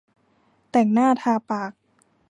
[0.71, 1.71] แต่งหน้าทาปาก